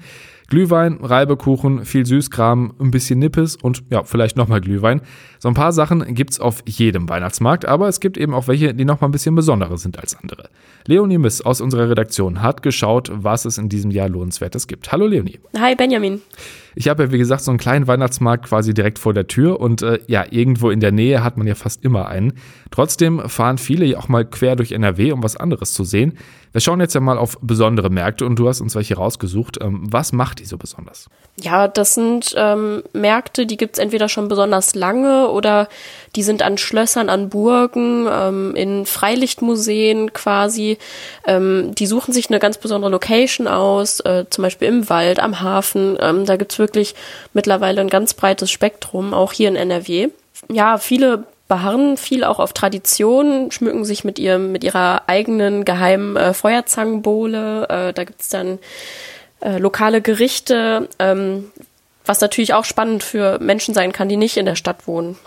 Glühwein, 0.49 0.97
Reibekuchen, 1.01 1.85
viel 1.85 2.05
Süßkram, 2.05 2.73
ein 2.79 2.91
bisschen 2.91 3.19
Nippes 3.19 3.55
und 3.55 3.83
ja, 3.91 4.03
vielleicht 4.03 4.35
nochmal 4.35 4.61
Glühwein. 4.61 5.01
So 5.37 5.47
ein 5.47 5.53
paar 5.53 5.71
Sachen 5.71 6.15
gibt's 6.15 6.39
auf 6.39 6.63
jedem 6.65 7.07
Weihnachtsmarkt, 7.07 7.65
aber 7.65 7.87
es 7.87 7.99
gibt 7.99 8.17
eben 8.17 8.33
auch 8.33 8.47
welche, 8.47 8.73
die 8.73 8.83
nochmal 8.83 9.09
ein 9.09 9.11
bisschen 9.11 9.35
besonderer 9.35 9.77
sind 9.77 9.99
als 9.99 10.17
andere. 10.17 10.49
Leonie 10.85 11.19
Miss 11.19 11.41
aus 11.41 11.61
unserer 11.61 11.89
Redaktion 11.89 12.41
hat 12.41 12.63
geschaut, 12.63 13.11
was 13.13 13.45
es 13.45 13.59
in 13.59 13.69
diesem 13.69 13.91
Jahr 13.91 14.09
lohnenswertes 14.09 14.65
gibt. 14.65 14.91
Hallo 14.91 15.05
Leonie. 15.05 15.39
Hi 15.57 15.75
Benjamin. 15.75 16.21
Ich 16.75 16.87
habe 16.87 17.03
ja, 17.03 17.11
wie 17.11 17.17
gesagt, 17.17 17.43
so 17.43 17.51
einen 17.51 17.59
kleinen 17.59 17.87
Weihnachtsmarkt 17.87 18.45
quasi 18.45 18.73
direkt 18.73 18.99
vor 18.99 19.13
der 19.13 19.27
Tür 19.27 19.59
und 19.59 19.81
äh, 19.81 19.99
ja, 20.07 20.25
irgendwo 20.29 20.69
in 20.69 20.79
der 20.79 20.91
Nähe 20.91 21.23
hat 21.23 21.37
man 21.37 21.45
ja 21.45 21.55
fast 21.55 21.83
immer 21.83 22.07
einen. 22.07 22.33
Trotzdem 22.71 23.19
fahren 23.27 23.57
viele 23.57 23.85
ja 23.85 23.97
auch 23.97 24.07
mal 24.07 24.25
quer 24.25 24.55
durch 24.55 24.71
NRW, 24.71 25.11
um 25.11 25.21
was 25.21 25.37
anderes 25.37 25.73
zu 25.73 25.83
sehen. 25.83 26.13
Wir 26.51 26.61
schauen 26.61 26.79
jetzt 26.79 26.95
ja 26.95 27.01
mal 27.01 27.17
auf 27.17 27.37
besondere 27.41 27.89
Märkte 27.89 28.25
und 28.25 28.37
du 28.37 28.47
hast 28.47 28.59
uns 28.59 28.75
welche 28.75 28.95
rausgesucht. 28.95 29.59
Ähm, 29.61 29.81
was 29.91 30.11
macht 30.11 30.39
die 30.39 30.45
so 30.45 30.57
besonders? 30.57 31.07
Ja, 31.39 31.67
das 31.67 31.93
sind 31.93 32.33
ähm, 32.35 32.83
Märkte, 32.93 33.45
die 33.45 33.57
gibt's 33.57 33.77
entweder 33.77 34.09
schon 34.09 34.27
besonders 34.27 34.73
lange 34.73 35.29
oder 35.29 35.69
die 36.15 36.23
sind 36.23 36.41
an 36.41 36.57
Schlössern, 36.57 37.09
an 37.09 37.29
Burgen, 37.29 38.07
ähm, 38.11 38.55
in 38.55 38.85
Freilichtmuseen 38.85 40.11
quasi. 40.13 40.79
Ähm, 41.25 41.75
die 41.75 41.85
suchen 41.85 42.13
sich 42.13 42.29
eine 42.29 42.39
ganz 42.39 42.57
besondere 42.57 42.91
Location 42.91 43.47
aus, 43.47 43.99
äh, 44.01 44.25
zum 44.29 44.41
Beispiel 44.41 44.67
im 44.67 44.89
Wald, 44.89 45.19
am 45.19 45.41
Hafen. 45.41 45.97
Ähm, 46.01 46.25
da 46.25 46.35
gibt's 46.35 46.57
wirklich 46.57 46.95
mittlerweile 47.33 47.81
ein 47.81 47.89
ganz 47.89 48.15
breites 48.15 48.49
Spektrum, 48.49 49.13
auch 49.13 49.33
hier 49.33 49.49
in 49.49 49.55
NRW. 49.55 50.09
Ja, 50.51 50.77
viele 50.79 51.25
beharren 51.49 51.97
viel 51.97 52.23
auch 52.23 52.39
auf 52.39 52.53
Tradition, 52.53 53.51
schmücken 53.51 53.83
sich 53.83 54.05
mit 54.05 54.17
ihrem, 54.19 54.53
mit 54.53 54.63
ihrer 54.63 55.03
eigenen 55.07 55.65
geheimen 55.65 56.15
äh, 56.15 56.33
Feuerzangenbowle. 56.33 57.67
Äh, 57.67 57.93
da 57.93 58.03
gibt's 58.05 58.29
dann 58.29 58.59
äh, 59.41 59.57
lokale 59.57 60.01
Gerichte, 60.01 60.87
ähm, 60.99 61.45
was 62.05 62.21
natürlich 62.21 62.53
auch 62.53 62.63
spannend 62.63 63.03
für 63.03 63.39
Menschen 63.39 63.73
sein 63.73 63.91
kann, 63.91 64.07
die 64.07 64.15
nicht 64.15 64.37
in 64.37 64.45
der 64.45 64.55
Stadt 64.55 64.87
wohnen. 64.87 65.17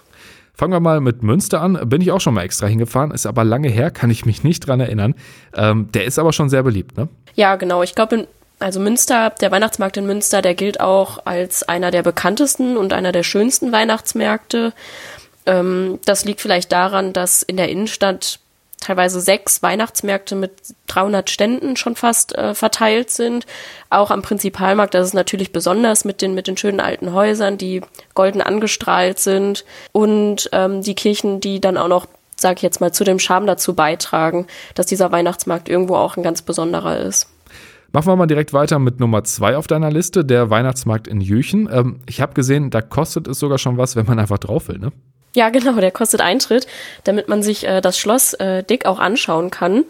Fangen 0.55 0.73
wir 0.73 0.81
mal 0.81 1.01
mit 1.01 1.23
Münster 1.23 1.61
an. 1.61 1.89
Bin 1.89 2.01
ich 2.01 2.13
auch 2.13 2.21
schon 2.21 2.35
mal 2.35 2.43
extra 2.43 2.67
hingefahren, 2.67 3.11
ist 3.11 3.27
aber 3.27 3.43
lange 3.43 3.69
her, 3.69 3.91
kann 3.91 4.11
ich 4.11 4.25
mich 4.25 4.45
nicht 4.45 4.67
dran 4.67 4.81
erinnern. 4.81 5.15
Ähm, 5.57 5.91
der 5.93 6.05
ist 6.05 6.19
aber 6.19 6.33
schon 6.33 6.51
sehr 6.51 6.63
beliebt, 6.63 6.97
ne? 6.97 7.09
Ja, 7.35 7.57
genau. 7.57 7.83
Ich 7.83 7.95
glaube, 7.95 8.29
also 8.61 8.79
Münster, 8.79 9.31
der 9.41 9.51
Weihnachtsmarkt 9.51 9.97
in 9.97 10.07
Münster, 10.07 10.41
der 10.41 10.55
gilt 10.55 10.79
auch 10.79 11.27
als 11.27 11.69
einer 11.69 11.91
der 11.91 12.03
bekanntesten 12.03 12.77
und 12.77 12.93
einer 12.93 13.11
der 13.11 13.25
schönsten 13.25 13.73
Weihnachtsmärkte. 13.73 14.73
Ähm, 15.47 15.99
das 16.05 16.25
liegt 16.25 16.41
vielleicht 16.41 16.73
daran, 16.73 17.13
dass 17.13 17.43
in 17.43 17.57
der 17.57 17.69
Innenstadt 17.69 18.39
teilweise 18.83 19.21
sechs 19.21 19.63
Weihnachtsmärkte 19.63 20.35
mit 20.35 20.53
300 20.89 21.31
Ständen 21.31 21.77
schon 21.77 21.97
fast 21.97 22.37
äh, 22.37 22.55
verteilt 22.55 23.11
sind. 23.11 23.47
Auch 23.91 24.11
am 24.11 24.23
Prinzipalmarkt, 24.23 24.95
das 24.95 25.09
ist 25.09 25.15
natürlich 25.15 25.53
besonders 25.53 26.05
mit 26.05 26.21
den, 26.21 26.35
mit 26.35 26.47
den 26.47 26.57
schönen 26.57 26.81
alten 26.81 27.13
Häusern, 27.13 27.59
die 27.59 27.83
golden 28.15 28.43
angestrahlt 28.43 29.19
sind 29.19 29.65
und 29.93 30.51
ähm, 30.53 30.83
die 30.83 30.95
Kirchen, 30.95 31.41
die 31.41 31.61
dann 31.61 31.77
auch 31.77 31.89
noch, 31.89 32.07
sag 32.37 32.59
ich 32.59 32.63
jetzt 32.63 32.81
mal, 32.81 32.93
zu 32.93 33.05
dem 33.05 33.19
Charme 33.19 33.47
dazu 33.47 33.75
beitragen, 33.75 34.47
dass 34.75 34.87
dieser 34.87 35.13
Weihnachtsmarkt 35.13 35.69
irgendwo 35.69 35.95
auch 35.95 36.17
ein 36.17 36.23
ganz 36.23 36.43
besonderer 36.43 36.99
ist. 36.99 37.29
Machen 37.93 38.07
wir 38.07 38.17
mal 38.17 38.27
direkt 38.27 38.55
weiter 38.55 38.79
mit 38.79 39.01
Nummer 39.01 39.23
zwei 39.23 39.57
auf 39.57 39.67
deiner 39.67 39.91
Liste, 39.91 40.25
der 40.25 40.49
Weihnachtsmarkt 40.49 41.07
in 41.07 41.21
Jüchen. 41.21 41.69
Ähm, 41.71 42.01
ich 42.07 42.21
habe 42.21 42.33
gesehen, 42.33 42.71
da 42.71 42.81
kostet 42.81 43.29
es 43.29 43.39
sogar 43.39 43.59
schon 43.59 43.77
was, 43.77 43.97
wenn 43.97 44.07
man 44.07 44.19
einfach 44.19 44.39
drauf 44.39 44.69
will, 44.69 44.79
ne? 44.79 44.93
Ja, 45.35 45.49
genau, 45.49 45.75
der 45.75 45.91
kostet 45.91 46.21
Eintritt, 46.21 46.67
damit 47.05 47.29
man 47.29 47.43
sich 47.43 47.67
äh, 47.67 47.81
das 47.81 47.99
Schloss 47.99 48.35
äh, 48.35 48.63
dick 48.63 48.85
auch 48.85 48.99
anschauen 48.99 49.51
kann. 49.51 49.85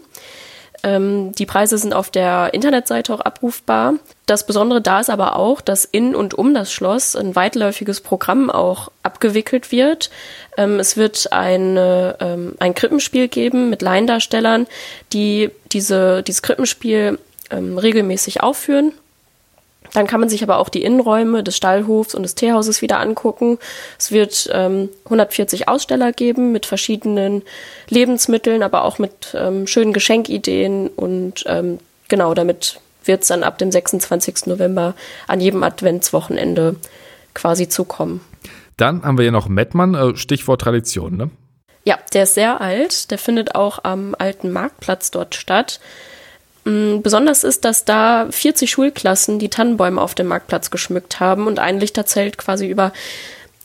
Ähm, 0.83 1.31
die 1.33 1.45
Preise 1.45 1.77
sind 1.77 1.93
auf 1.93 2.09
der 2.09 2.53
Internetseite 2.53 3.13
auch 3.13 3.21
abrufbar. 3.21 3.95
Das 4.25 4.45
Besondere 4.45 4.81
da 4.81 4.99
ist 4.99 5.09
aber 5.09 5.37
auch, 5.37 5.61
dass 5.61 5.85
in 5.85 6.13
und 6.15 6.33
um 6.33 6.53
das 6.53 6.71
Schloss 6.71 7.15
ein 7.15 7.35
weitläufiges 7.35 8.01
Programm 8.01 8.49
auch 8.49 8.89
abgewickelt 9.01 9.71
wird. 9.71 10.09
Ähm, 10.57 10.79
es 10.79 10.97
wird 10.97 11.31
eine, 11.31 12.17
ähm, 12.19 12.55
ein 12.59 12.73
Krippenspiel 12.73 13.29
geben 13.29 13.69
mit 13.69 13.81
Laiendarstellern, 13.81 14.67
die 15.13 15.51
diese, 15.71 16.21
dieses 16.23 16.41
Krippenspiel 16.41 17.17
ähm, 17.49 17.77
regelmäßig 17.77 18.43
aufführen 18.43 18.93
Dann 19.93 20.07
kann 20.07 20.19
man 20.19 20.29
sich 20.29 20.43
aber 20.43 20.57
auch 20.57 20.69
die 20.69 20.83
Innenräume 20.83 21.43
des 21.43 21.55
Stallhofs 21.55 22.15
und 22.15 22.23
des 22.23 22.35
Teehauses 22.35 22.81
wieder 22.81 22.99
angucken. 22.99 23.59
Es 23.99 24.11
wird 24.11 24.49
ähm, 24.51 24.89
140 25.05 25.67
Aussteller 25.67 26.11
geben 26.11 26.51
mit 26.51 26.65
verschiedenen 26.65 27.43
Lebensmitteln, 27.89 28.63
aber 28.63 28.85
auch 28.85 28.99
mit 28.99 29.35
ähm, 29.35 29.67
schönen 29.67 29.93
Geschenkideen 29.93 30.87
und 30.87 31.43
ähm, 31.47 31.79
genau 32.09 32.33
damit 32.33 32.79
wird 33.05 33.21
es 33.21 33.27
dann 33.27 33.43
ab 33.43 33.57
dem 33.57 33.71
26. 33.71 34.47
November 34.47 34.95
an 35.27 35.39
jedem 35.39 35.63
Adventswochenende 35.63 36.75
quasi 37.33 37.67
zukommen. 37.67 38.21
Dann 38.77 39.03
haben 39.03 39.17
wir 39.17 39.23
hier 39.23 39.31
noch 39.31 39.47
Mettmann, 39.47 39.93
äh, 39.93 40.15
Stichwort 40.15 40.61
Tradition, 40.61 41.17
ne? 41.17 41.29
Ja, 41.85 41.99
der 42.13 42.23
ist 42.23 42.35
sehr 42.35 42.61
alt. 42.61 43.11
Der 43.11 43.17
findet 43.17 43.55
auch 43.55 43.79
am 43.83 44.15
alten 44.17 44.51
Marktplatz 44.51 45.11
dort 45.11 45.35
statt. 45.35 45.81
Mm, 46.65 47.01
besonders 47.01 47.43
ist, 47.43 47.65
dass 47.65 47.85
da 47.85 48.27
40 48.29 48.69
Schulklassen 48.69 49.39
die 49.39 49.49
Tannenbäume 49.49 50.01
auf 50.01 50.15
dem 50.15 50.27
Marktplatz 50.27 50.71
geschmückt 50.71 51.19
haben 51.19 51.47
und 51.47 51.59
ein 51.59 51.79
Lichterzelt 51.79 52.37
quasi 52.37 52.67
über 52.67 52.93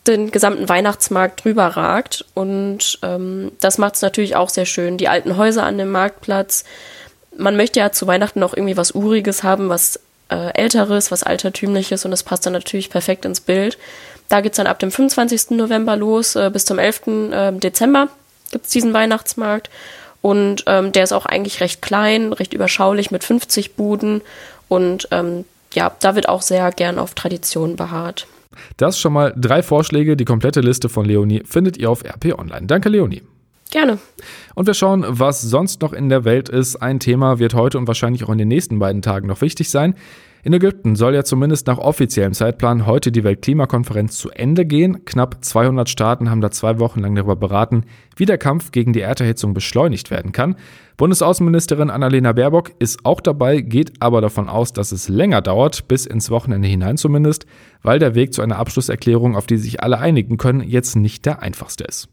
den 0.07 0.31
gesamten 0.31 0.69
Weihnachtsmarkt 0.69 1.45
drüber 1.45 1.67
ragt. 1.67 2.25
Und 2.35 2.99
ähm, 3.03 3.53
das 3.61 3.79
macht 3.79 3.97
es 3.97 4.03
natürlich 4.03 4.37
auch 4.37 4.49
sehr 4.49 4.67
schön. 4.67 4.97
Die 4.97 5.09
alten 5.09 5.37
Häuser 5.37 5.65
an 5.65 5.79
dem 5.79 5.91
Marktplatz. 5.91 6.65
Man 7.37 7.57
möchte 7.57 7.79
ja 7.79 7.93
zu 7.93 8.07
Weihnachten 8.07 8.41
noch 8.41 8.57
irgendwie 8.57 8.77
was 8.77 8.93
Uriges 8.93 9.43
haben, 9.43 9.69
was 9.69 10.01
äh, 10.31 10.53
Älteres, 10.55 11.11
was 11.11 11.23
Altertümliches 11.23 12.05
und 12.05 12.11
das 12.11 12.23
passt 12.23 12.47
dann 12.47 12.53
natürlich 12.53 12.91
perfekt 12.91 13.25
ins 13.25 13.41
Bild. 13.41 13.79
Da 14.29 14.41
geht's 14.41 14.57
dann 14.57 14.67
ab 14.67 14.79
dem 14.79 14.91
25. 14.91 15.51
November 15.51 15.97
los 15.97 16.37
äh, 16.37 16.51
bis 16.53 16.65
zum 16.65 16.79
11. 16.79 17.07
Äh, 17.07 17.53
Dezember 17.53 18.09
gibt's 18.51 18.71
diesen 18.71 18.93
Weihnachtsmarkt. 18.93 19.71
Und 20.21 20.65
ähm, 20.67 20.93
der 20.93 21.05
ist 21.05 21.13
auch 21.13 21.27
eigentlich 21.27 21.61
recht 21.61 21.81
klein, 21.83 22.33
recht 22.33 22.53
überschaulich 22.53 23.11
mit 23.11 23.25
50 23.25 23.75
Buden. 23.75 24.21
Und 24.69 25.09
ähm, 25.11 25.45
ja, 25.75 25.93
da 26.01 26.15
wird 26.15 26.29
auch 26.29 26.43
sehr 26.43 26.71
gern 26.73 26.99
auf 26.99 27.15
Tradition 27.15 27.77
beharrt. 27.77 28.27
Das 28.77 28.99
schon 28.99 29.13
mal 29.13 29.33
drei 29.37 29.63
Vorschläge. 29.63 30.17
Die 30.17 30.25
komplette 30.25 30.61
Liste 30.61 30.89
von 30.89 31.05
Leonie 31.05 31.43
findet 31.45 31.77
ihr 31.77 31.91
auf 31.91 32.05
RP 32.05 32.39
Online. 32.39 32.67
Danke, 32.67 32.89
Leonie. 32.89 33.23
Gerne. 33.71 33.99
Und 34.55 34.67
wir 34.67 34.75
schauen, 34.75 35.05
was 35.07 35.43
sonst 35.43 35.83
noch 35.83 35.93
in 35.93 36.09
der 36.09 36.25
Welt 36.25 36.49
ist. 36.49 36.77
Ein 36.77 37.01
Thema 37.01 37.39
wird 37.39 37.55
heute 37.55 37.77
und 37.79 37.87
wahrscheinlich 37.87 38.25
auch 38.25 38.31
in 38.31 38.39
den 38.39 38.49
nächsten 38.49 38.79
beiden 38.79 39.03
Tagen 39.03 39.29
noch 39.29 39.43
wichtig 39.43 39.71
sein. 39.71 39.95
In 40.45 40.53
Ägypten 40.53 40.95
soll 40.95 41.17
ja 41.17 41.25
zumindest 41.25 41.67
nach 41.67 41.79
offiziellem 41.79 42.33
Zeitplan 42.33 42.87
heute 42.87 43.11
die 43.11 43.25
Weltklimakonferenz 43.25 44.19
zu 44.19 44.31
Ende 44.31 44.65
gehen. 44.65 45.05
Knapp 45.05 45.39
200 45.41 45.89
Staaten 45.89 46.31
haben 46.31 46.41
da 46.41 46.53
zwei 46.53 46.79
Wochen 46.79 47.01
lang 47.01 47.17
darüber 47.17 47.35
beraten, 47.35 47.85
wie 48.15 48.25
der 48.25 48.39
Kampf 48.39 48.71
gegen 48.71 48.93
die 48.93 49.01
Erderhitzung 49.01 49.53
beschleunigt 49.53 50.13
werden 50.13 50.31
kann. 50.31 50.55
Bundesaußenministerin 50.97 51.91
Annalena 51.91 52.33
Baerbock 52.33 52.71
ist 52.79 53.05
auch 53.05 53.21
dabei, 53.21 53.61
geht 53.61 54.01
aber 54.01 54.21
davon 54.21 54.49
aus, 54.49 54.73
dass 54.73 54.93
es 54.93 55.09
länger 55.09 55.43
dauert, 55.43 55.89
bis 55.89 56.07
ins 56.07 56.31
Wochenende 56.31 56.69
hinein 56.69 56.99
zumindest, 56.99 57.47
weil 57.83 57.99
der 57.99 58.15
Weg 58.15 58.33
zu 58.33 58.41
einer 58.41 58.59
Abschlusserklärung, 58.59 59.37
auf 59.37 59.47
die 59.47 59.59
sich 59.59 59.83
alle 59.83 59.99
einigen 59.99 60.37
können, 60.37 60.61
jetzt 60.61 60.95
nicht 60.95 61.27
der 61.27 61.43
einfachste 61.43 61.83
ist. 61.83 62.09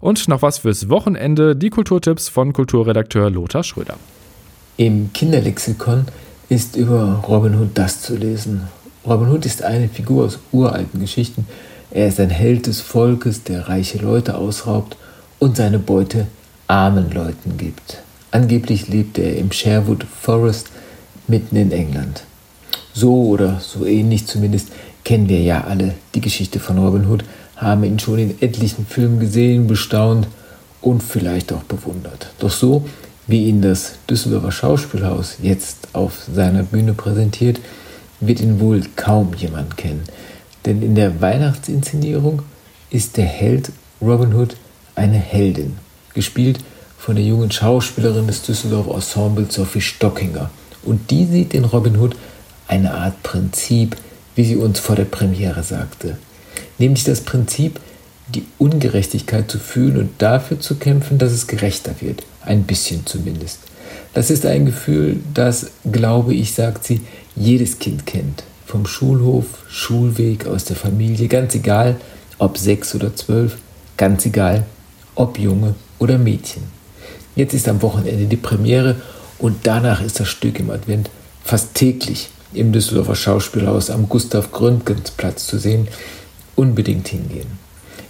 Und 0.00 0.26
noch 0.26 0.42
was 0.42 0.58
fürs 0.58 0.88
Wochenende, 0.88 1.54
die 1.54 1.70
Kulturtipps 1.70 2.28
von 2.28 2.52
Kulturredakteur 2.52 3.30
Lothar 3.30 3.62
Schröder. 3.62 3.94
Im 4.76 5.12
Kinderlexikon 5.12 6.06
ist 6.52 6.76
über 6.76 7.24
Robin 7.26 7.58
Hood 7.58 7.70
das 7.74 8.02
zu 8.02 8.14
lesen. 8.14 8.68
Robin 9.06 9.30
Hood 9.30 9.46
ist 9.46 9.62
eine 9.62 9.88
Figur 9.88 10.26
aus 10.26 10.38
uralten 10.52 11.00
Geschichten. 11.00 11.46
Er 11.90 12.08
ist 12.08 12.20
ein 12.20 12.28
Held 12.28 12.66
des 12.66 12.82
Volkes, 12.82 13.42
der 13.42 13.68
reiche 13.68 13.96
Leute 13.98 14.36
ausraubt 14.36 14.98
und 15.38 15.56
seine 15.56 15.78
Beute 15.78 16.26
armen 16.66 17.10
Leuten 17.10 17.56
gibt. 17.56 18.02
Angeblich 18.32 18.88
lebt 18.88 19.18
er 19.18 19.38
im 19.38 19.50
Sherwood 19.50 20.04
Forest 20.04 20.68
mitten 21.26 21.56
in 21.56 21.72
England. 21.72 22.24
So 22.92 23.28
oder 23.28 23.58
so 23.60 23.86
ähnlich 23.86 24.26
zumindest 24.26 24.68
kennen 25.04 25.30
wir 25.30 25.40
ja 25.40 25.64
alle 25.64 25.94
die 26.14 26.20
Geschichte 26.20 26.60
von 26.60 26.76
Robin 26.76 27.08
Hood, 27.08 27.24
haben 27.56 27.82
ihn 27.84 27.98
schon 27.98 28.18
in 28.18 28.42
etlichen 28.42 28.84
Filmen 28.84 29.20
gesehen, 29.20 29.66
bestaunt 29.66 30.28
und 30.82 31.02
vielleicht 31.02 31.50
auch 31.52 31.62
bewundert. 31.62 32.30
Doch 32.40 32.50
so 32.50 32.84
wie 33.26 33.46
ihn 33.46 33.62
das 33.62 33.92
Düsseldorfer 34.08 34.52
Schauspielhaus 34.52 35.36
jetzt 35.42 35.88
auf 35.92 36.26
seiner 36.34 36.62
Bühne 36.62 36.94
präsentiert, 36.94 37.60
wird 38.20 38.40
ihn 38.40 38.60
wohl 38.60 38.82
kaum 38.96 39.34
jemand 39.34 39.76
kennen. 39.76 40.02
Denn 40.64 40.82
in 40.82 40.94
der 40.94 41.20
Weihnachtsinszenierung 41.20 42.42
ist 42.90 43.16
der 43.16 43.24
Held 43.24 43.72
Robin 44.00 44.34
Hood 44.34 44.56
eine 44.94 45.18
Heldin, 45.18 45.78
gespielt 46.14 46.60
von 46.98 47.16
der 47.16 47.24
jungen 47.24 47.50
Schauspielerin 47.50 48.26
des 48.26 48.42
Düsseldorfer 48.42 48.94
Ensembles 48.94 49.54
Sophie 49.54 49.80
Stockinger. 49.80 50.50
Und 50.84 51.10
die 51.10 51.26
sieht 51.26 51.54
in 51.54 51.64
Robin 51.64 51.98
Hood 51.98 52.16
eine 52.68 52.94
Art 52.94 53.22
Prinzip, 53.22 53.96
wie 54.34 54.44
sie 54.44 54.56
uns 54.56 54.80
vor 54.80 54.96
der 54.96 55.04
Premiere 55.04 55.62
sagte. 55.62 56.18
Nämlich 56.78 57.04
das 57.04 57.20
Prinzip, 57.20 57.80
die 58.28 58.44
Ungerechtigkeit 58.58 59.50
zu 59.50 59.58
fühlen 59.58 59.96
und 59.96 60.10
dafür 60.22 60.60
zu 60.60 60.76
kämpfen, 60.76 61.18
dass 61.18 61.32
es 61.32 61.46
gerechter 61.46 61.94
wird. 62.00 62.22
Ein 62.44 62.64
bisschen 62.64 63.06
zumindest. 63.06 63.60
Das 64.14 64.30
ist 64.30 64.44
ein 64.46 64.66
Gefühl, 64.66 65.20
das, 65.32 65.70
glaube 65.90 66.34
ich, 66.34 66.54
sagt 66.54 66.84
sie, 66.84 67.00
jedes 67.34 67.78
Kind 67.78 68.06
kennt. 68.06 68.44
Vom 68.66 68.86
Schulhof, 68.86 69.46
Schulweg, 69.68 70.46
aus 70.46 70.64
der 70.64 70.76
Familie, 70.76 71.28
ganz 71.28 71.54
egal, 71.54 71.96
ob 72.38 72.58
sechs 72.58 72.94
oder 72.94 73.14
zwölf, 73.14 73.56
ganz 73.96 74.26
egal, 74.26 74.64
ob 75.14 75.38
Junge 75.38 75.74
oder 75.98 76.18
Mädchen. 76.18 76.62
Jetzt 77.36 77.54
ist 77.54 77.68
am 77.68 77.80
Wochenende 77.82 78.26
die 78.26 78.36
Premiere 78.36 78.96
und 79.38 79.58
danach 79.62 80.02
ist 80.02 80.20
das 80.20 80.28
Stück 80.28 80.58
im 80.60 80.70
Advent 80.70 81.10
fast 81.42 81.74
täglich 81.74 82.30
im 82.52 82.72
Düsseldorfer 82.72 83.14
Schauspielhaus 83.14 83.90
am 83.90 84.08
Gustav 84.08 84.52
Gründgens 84.52 85.10
Platz 85.12 85.46
zu 85.46 85.58
sehen. 85.58 85.88
Unbedingt 86.54 87.08
hingehen. 87.08 87.58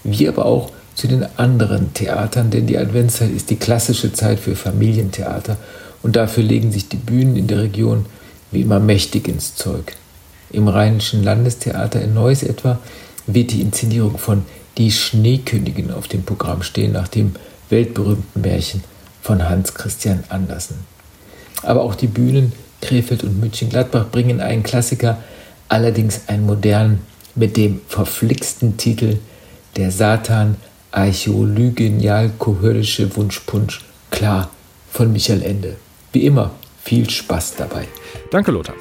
Wie 0.02 0.28
aber 0.28 0.46
auch 0.46 0.72
zu 1.02 1.08
den 1.08 1.26
anderen 1.36 1.92
Theatern, 1.94 2.52
denn 2.52 2.68
die 2.68 2.78
Adventszeit 2.78 3.32
ist 3.32 3.50
die 3.50 3.56
klassische 3.56 4.12
Zeit 4.12 4.38
für 4.38 4.54
Familientheater 4.54 5.56
und 6.04 6.14
dafür 6.14 6.44
legen 6.44 6.70
sich 6.70 6.88
die 6.88 6.96
Bühnen 6.96 7.34
in 7.34 7.48
der 7.48 7.58
Region 7.58 8.06
wie 8.52 8.60
immer 8.60 8.78
mächtig 8.78 9.26
ins 9.26 9.56
Zeug. 9.56 9.96
Im 10.52 10.68
Rheinischen 10.68 11.24
Landestheater 11.24 12.00
in 12.00 12.14
Neuss 12.14 12.44
etwa 12.44 12.78
wird 13.26 13.50
die 13.50 13.62
Inszenierung 13.62 14.16
von 14.16 14.44
Die 14.78 14.92
Schneekönigin 14.92 15.90
auf 15.90 16.06
dem 16.06 16.22
Programm 16.22 16.62
stehen, 16.62 16.92
nach 16.92 17.08
dem 17.08 17.34
weltberühmten 17.68 18.40
Märchen 18.40 18.84
von 19.22 19.48
Hans 19.48 19.74
Christian 19.74 20.22
Andersen. 20.28 20.76
Aber 21.64 21.82
auch 21.82 21.96
die 21.96 22.06
Bühnen 22.06 22.52
Krefeld 22.80 23.24
und 23.24 23.40
München-Gladbach 23.40 24.06
bringen 24.12 24.40
einen 24.40 24.62
Klassiker, 24.62 25.18
allerdings 25.68 26.28
einen 26.28 26.46
modernen 26.46 27.00
mit 27.34 27.56
dem 27.56 27.80
verflixten 27.88 28.76
Titel 28.76 29.18
Der 29.74 29.90
Satan 29.90 30.58
Archäolygenial-Kohörische 30.92 33.16
Wunschpunsch. 33.16 33.80
Klar, 34.10 34.50
von 34.90 35.12
Michael 35.12 35.42
Ende. 35.42 35.76
Wie 36.12 36.26
immer, 36.26 36.50
viel 36.84 37.08
Spaß 37.08 37.56
dabei. 37.56 37.88
Danke, 38.30 38.52
Lothar. 38.52 38.74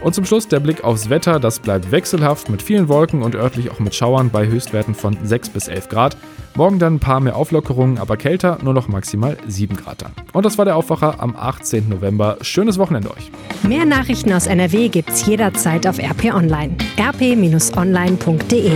Und 0.00 0.14
zum 0.14 0.24
Schluss 0.24 0.46
der 0.46 0.60
Blick 0.60 0.84
aufs 0.84 1.10
Wetter. 1.10 1.40
Das 1.40 1.58
bleibt 1.58 1.90
wechselhaft 1.90 2.48
mit 2.48 2.62
vielen 2.62 2.88
Wolken 2.88 3.22
und 3.22 3.34
örtlich 3.34 3.70
auch 3.70 3.80
mit 3.80 3.94
Schauern 3.94 4.30
bei 4.30 4.46
Höchstwerten 4.46 4.94
von 4.94 5.18
6 5.22 5.50
bis 5.50 5.66
11 5.66 5.88
Grad. 5.88 6.16
Morgen 6.54 6.78
dann 6.78 6.94
ein 6.94 7.00
paar 7.00 7.20
mehr 7.20 7.36
Auflockerungen, 7.36 7.98
aber 7.98 8.16
kälter, 8.16 8.58
nur 8.62 8.74
noch 8.74 8.88
maximal 8.88 9.36
7 9.46 9.76
Grad 9.76 10.02
dann. 10.02 10.12
Und 10.32 10.46
das 10.46 10.58
war 10.58 10.64
der 10.64 10.76
Aufwacher 10.76 11.20
am 11.20 11.36
18. 11.36 11.88
November. 11.88 12.38
Schönes 12.42 12.78
Wochenende 12.78 13.10
euch. 13.10 13.30
Mehr 13.62 13.84
Nachrichten 13.84 14.32
aus 14.32 14.46
NRW 14.46 14.88
gibt's 14.88 15.26
jederzeit 15.26 15.86
auf 15.86 15.98
RP 15.98 16.32
Online. 16.32 16.76
rp-online.de 16.98 18.72